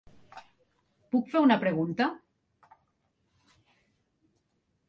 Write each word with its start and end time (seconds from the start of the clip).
Puc 1.15 1.29
fer 1.33 1.41
una 1.47 1.59
pregunta? 1.65 2.09